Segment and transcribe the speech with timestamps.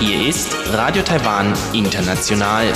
[0.00, 2.72] Hier ist Radio Taiwan International.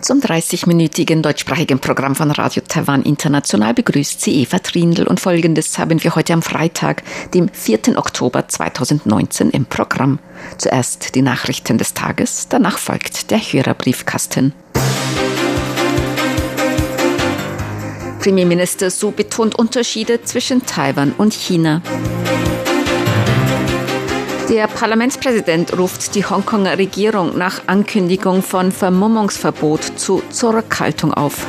[0.00, 6.04] Zum 30-minütigen deutschsprachigen Programm von Radio Taiwan International begrüßt sie Eva Trindl und folgendes haben
[6.04, 7.02] wir heute am Freitag,
[7.34, 7.98] dem 4.
[7.98, 10.20] Oktober 2019 im Programm.
[10.56, 14.54] Zuerst die Nachrichten des Tages, danach folgt der Hörerbriefkasten.
[18.22, 21.82] Premierminister Su betont Unterschiede zwischen Taiwan und China.
[24.48, 31.44] Der Parlamentspräsident ruft die Hongkonger Regierung nach Ankündigung von Vermummungsverbot zu Zurückhaltung auf.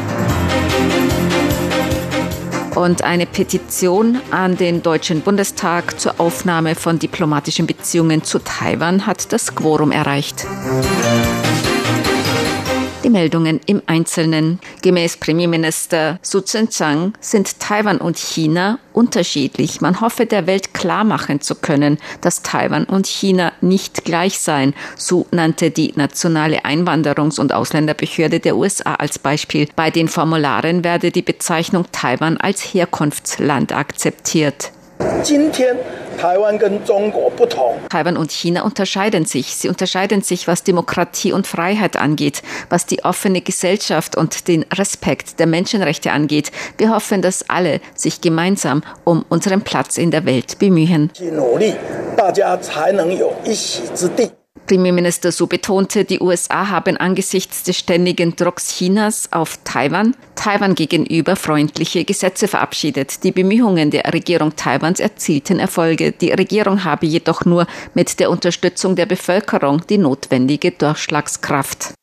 [2.73, 9.31] Und eine Petition an den Deutschen Bundestag zur Aufnahme von diplomatischen Beziehungen zu Taiwan hat
[9.31, 10.48] das Quorum erreicht.
[13.13, 14.59] Meldungen im Einzelnen.
[14.81, 19.79] Gemäß Premierminister Su Tseng-Chang sind Taiwan und China unterschiedlich.
[19.79, 24.74] Man hoffe, der Welt klar machen zu können, dass Taiwan und China nicht gleich seien.
[24.98, 29.70] So nannte die Nationale Einwanderungs- und Ausländerbehörde der USA als Beispiel.
[29.76, 34.71] Bei den Formularen werde die Bezeichnung Taiwan als Herkunftsland akzeptiert.
[37.90, 39.55] Taiwan und China unterscheiden sich.
[39.55, 45.40] Sie unterscheiden sich, was Demokratie und Freiheit angeht, was die offene Gesellschaft und den Respekt
[45.40, 46.52] der Menschenrechte angeht.
[46.77, 51.10] Wir hoffen, dass alle sich gemeinsam um unseren Platz in der Welt bemühen.
[54.65, 61.35] Premierminister Su betonte, die USA haben angesichts des ständigen Drucks Chinas auf Taiwan Taiwan gegenüber
[61.35, 63.23] freundliche Gesetze verabschiedet.
[63.23, 66.11] Die Bemühungen der Regierung Taiwans erzielten Erfolge.
[66.11, 71.94] Die Regierung habe jedoch nur mit der Unterstützung der Bevölkerung die notwendige Durchschlagskraft.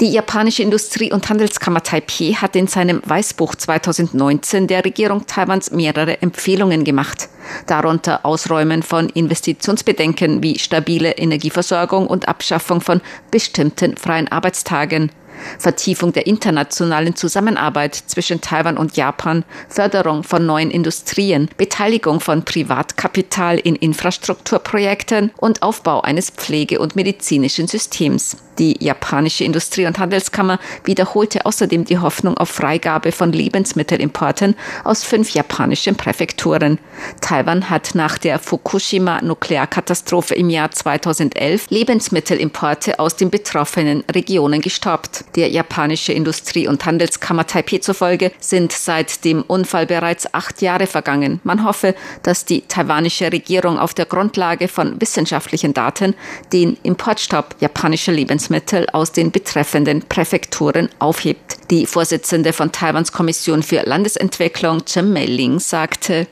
[0.00, 6.20] Die japanische Industrie- und Handelskammer Taipei hat in seinem Weißbuch 2019 der Regierung Taiwans mehrere
[6.20, 7.28] Empfehlungen gemacht,
[7.66, 15.12] darunter Ausräumen von Investitionsbedenken wie stabile Energieversorgung und Abschaffung von bestimmten freien Arbeitstagen,
[15.58, 23.58] Vertiefung der internationalen Zusammenarbeit zwischen Taiwan und Japan, Förderung von neuen Industrien, Beteiligung von Privatkapital
[23.58, 28.36] in Infrastrukturprojekten und Aufbau eines Pflege- und medizinischen Systems.
[28.58, 35.30] Die japanische Industrie- und Handelskammer wiederholte außerdem die Hoffnung auf Freigabe von Lebensmittelimporten aus fünf
[35.30, 36.78] japanischen Präfekturen.
[37.20, 45.24] Taiwan hat nach der Fukushima-Nuklearkatastrophe im Jahr 2011 Lebensmittelimporte aus den betroffenen Regionen gestoppt.
[45.34, 51.40] Der japanische Industrie- und Handelskammer Taipei zufolge sind seit dem Unfall bereits acht Jahre vergangen.
[51.42, 56.14] Man hoffe, dass die taiwanische Regierung auf der Grundlage von wissenschaftlichen Daten
[56.52, 61.58] den Importstopp japanischer Lebensmittel aus den betreffenden Präfekturen aufhebt.
[61.70, 66.26] Die Vorsitzende von Taiwans Kommission für Landesentwicklung, Chen Meiling, sagte,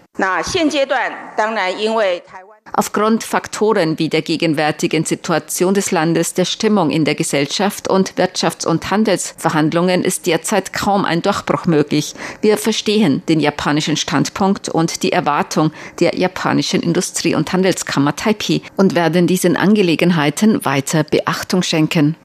[2.75, 8.67] Aufgrund Faktoren wie der gegenwärtigen Situation des Landes, der Stimmung in der Gesellschaft und Wirtschafts-
[8.67, 12.15] und Handelsverhandlungen ist derzeit kaum ein Durchbruch möglich.
[12.43, 18.95] Wir verstehen den japanischen Standpunkt und die Erwartung der japanischen Industrie- und Handelskammer Taipei und
[18.95, 22.17] werden diesen Angelegenheiten weiter Beachtung schenken.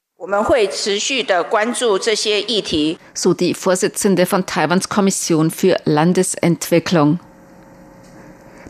[3.14, 7.20] So die Vorsitzende von Taiwans Kommission für Landesentwicklung.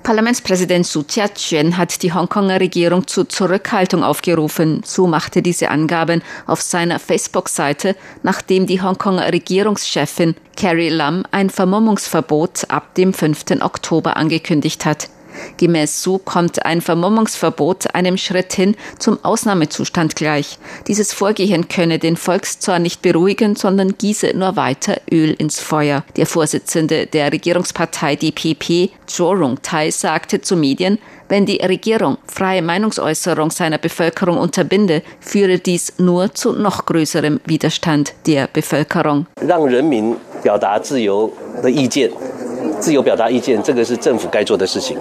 [0.08, 4.80] Parlamentspräsident Su Tia-chuen hat die Hongkonger Regierung zu Zurückhaltung aufgerufen.
[4.82, 12.70] Su machte diese Angaben auf seiner Facebook-Seite, nachdem die Hongkonger Regierungschefin Carrie Lam ein Vermummungsverbot
[12.70, 13.60] ab dem 5.
[13.60, 15.10] Oktober angekündigt hat.
[15.57, 20.57] Gemäß Su kommt ein Vermummungsverbot einem Schritt hin zum Ausnahmezustand gleich.
[20.87, 26.03] Dieses Vorgehen könne den Volkszorn nicht beruhigen, sondern gieße nur weiter Öl ins Feuer.
[26.15, 33.49] Der Vorsitzende der Regierungspartei DPP, Zhou Rongtai, sagte zu Medien, wenn die Regierung freie Meinungsäußerung
[33.49, 39.25] seiner Bevölkerung unterbinde, führe dies nur zu noch größerem Widerstand der Bevölkerung.
[39.41, 41.31] 让人民表达自由
[41.61, 42.11] 的意见
[42.79, 44.97] 自由表达意见，这个是政府该做的事情。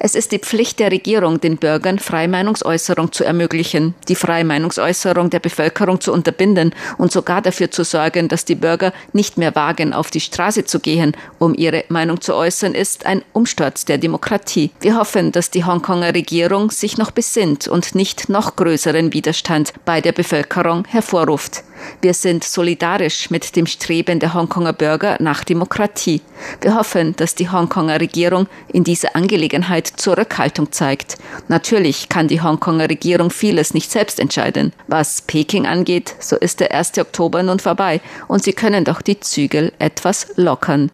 [0.00, 5.28] Es ist die Pflicht der Regierung, den Bürgern freie Meinungsäußerung zu ermöglichen, die freie Meinungsäußerung
[5.28, 9.92] der Bevölkerung zu unterbinden und sogar dafür zu sorgen, dass die Bürger nicht mehr wagen,
[9.92, 14.70] auf die Straße zu gehen, um ihre Meinung zu äußern, ist ein Umsturz der Demokratie.
[14.80, 20.00] Wir hoffen, dass die Hongkonger Regierung sich noch besinnt und nicht noch größeren Widerstand bei
[20.00, 21.64] der Bevölkerung hervorruft.
[22.01, 26.21] Wir sind solidarisch mit dem Streben der Hongkonger Bürger nach Demokratie.
[26.61, 31.17] Wir hoffen, dass die Hongkonger Regierung in dieser Angelegenheit Zurückhaltung zeigt.
[31.47, 34.73] Natürlich kann die Hongkonger Regierung vieles nicht selbst entscheiden.
[34.87, 36.97] Was Peking angeht, so ist der 1.
[36.97, 40.91] Oktober nun vorbei und sie können doch die Zügel etwas lockern.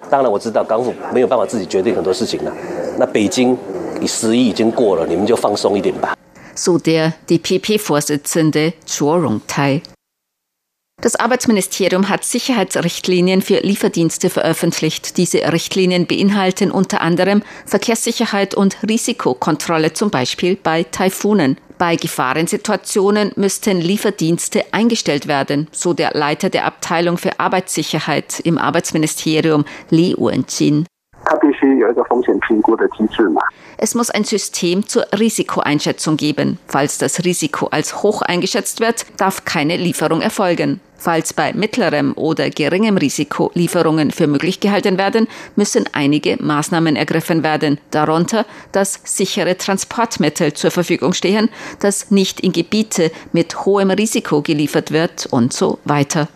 [6.56, 9.82] So der DPP-Vorsitzende Chuo Rongtai.
[11.02, 15.16] Das Arbeitsministerium hat Sicherheitsrichtlinien für Lieferdienste veröffentlicht.
[15.16, 21.58] Diese Richtlinien beinhalten unter anderem Verkehrssicherheit und Risikokontrolle, zum Beispiel bei Taifunen.
[21.78, 29.64] Bei Gefahrensituationen müssten Lieferdienste eingestellt werden, so der Leiter der Abteilung für Arbeitssicherheit im Arbeitsministerium,
[29.90, 30.86] Li Wenjin.
[33.78, 36.60] Es muss ein System zur Risikoeinschätzung geben.
[36.68, 40.82] Falls das Risiko als hoch eingeschätzt wird, darf keine Lieferung erfolgen.
[41.00, 47.42] Falls bei mittlerem oder geringem Risiko Lieferungen für möglich gehalten werden, müssen einige Maßnahmen ergriffen
[47.42, 51.50] werden, darunter, dass sichere Transportmittel zur Verfügung stehen,
[51.80, 56.28] dass nicht in Gebiete mit hohem Risiko geliefert wird und so weiter.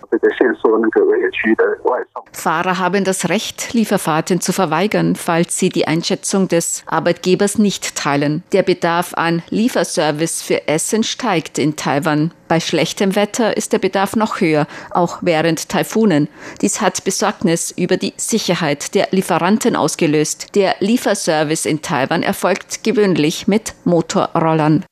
[2.32, 8.44] Fahrer haben das Recht, Lieferfahrten zu verweigern, falls sie die Einschätzung des Arbeitgebers nicht teilen.
[8.52, 12.32] Der Bedarf an Lieferservice für Essen steigt in Taiwan.
[12.48, 16.28] Bei schlechtem Wetter ist der Bedarf noch höher, auch während Taifunen.
[16.62, 20.56] Dies hat Besorgnis über die Sicherheit der Lieferanten ausgelöst.
[20.56, 24.86] Der Lieferservice in Taiwan erfolgt gewöhnlich mit Motorrollern.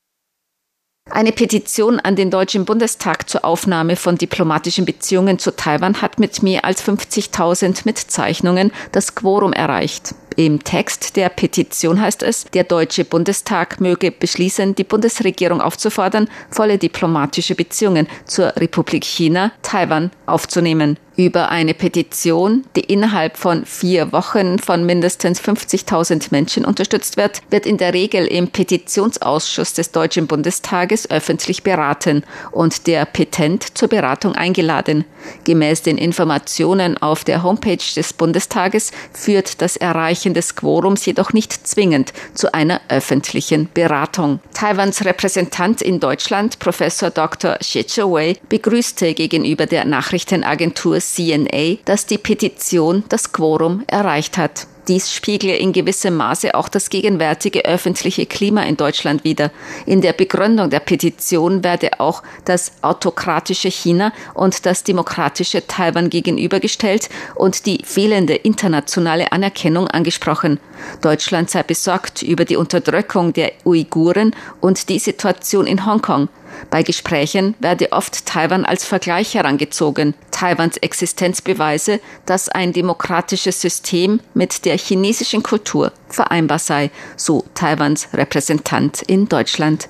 [1.10, 6.42] Eine Petition an den Deutschen Bundestag zur Aufnahme von diplomatischen Beziehungen zu Taiwan hat mit
[6.42, 10.14] mehr als 50.000 Mitzeichnungen das Quorum erreicht.
[10.36, 16.78] Im Text der Petition heißt es, der Deutsche Bundestag möge beschließen, die Bundesregierung aufzufordern, volle
[16.78, 20.96] diplomatische Beziehungen zur Republik China, Taiwan aufzunehmen.
[21.14, 27.66] Über eine Petition, die innerhalb von vier Wochen von mindestens 50.000 Menschen unterstützt wird, wird
[27.66, 34.34] in der Regel im Petitionsausschuss des Deutschen Bundestages öffentlich beraten und der Petent zur Beratung
[34.34, 35.04] eingeladen.
[35.44, 41.32] Gemäß den Informationen auf der Homepage des Bundestages führt das Erreichen Erreichen des Quorums jedoch
[41.32, 44.38] nicht zwingend zu einer öffentlichen Beratung.
[44.54, 47.56] Taiwans Repräsentant in Deutschland, Professor Dr.
[47.56, 54.68] Xie Wei, begrüßte gegenüber der Nachrichtenagentur CNA, dass die Petition das Quorum erreicht hat.
[54.88, 59.52] Dies spiegle in gewissem Maße auch das gegenwärtige öffentliche Klima in Deutschland wider.
[59.86, 67.08] In der Begründung der Petition werde auch das autokratische China und das demokratische Taiwan gegenübergestellt
[67.36, 70.58] und die fehlende internationale Anerkennung angesprochen.
[71.00, 76.28] Deutschland sei besorgt über die Unterdrückung der Uiguren und die Situation in Hongkong.
[76.70, 80.14] Bei Gesprächen werde oft Taiwan als Vergleich herangezogen.
[80.30, 88.08] Taiwans Existenz beweise, dass ein demokratisches System mit der chinesischen Kultur vereinbar sei, so Taiwans
[88.12, 89.88] Repräsentant in Deutschland.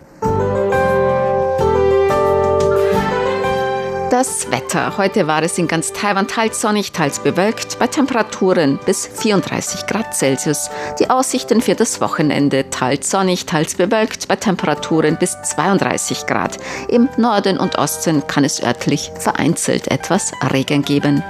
[4.10, 4.96] Das Wetter.
[4.96, 10.14] Heute war es in ganz Taiwan teils sonnig, teils bewölkt, bei Temperaturen bis 34 Grad
[10.14, 10.70] Celsius.
[10.98, 16.58] Die Aussichten für das Wochenende teils sonnig, teils bewölkt, bei Temperaturen bis 32 Grad.
[16.88, 21.22] Im Norden und Osten kann es örtlich vereinzelt etwas Regen geben.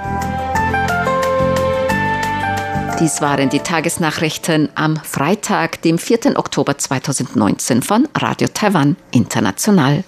[2.99, 6.37] Dies waren die Tagesnachrichten am Freitag, dem 4.
[6.37, 10.03] Oktober 2019 von Radio Taiwan International.